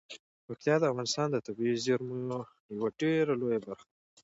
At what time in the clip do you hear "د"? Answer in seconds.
0.79-0.83, 1.31-1.37